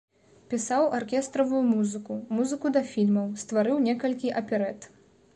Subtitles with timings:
[0.51, 4.89] Пісаў аркестравую музыку, музыку да фільмаў, стварыў некалькі аперэт.